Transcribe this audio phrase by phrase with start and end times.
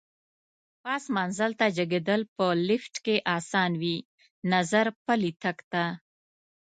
[0.83, 3.97] پاس منزل ته جګېدل په لېفټ کې اسان وي،
[4.53, 5.83] نظر پلي تګ ته.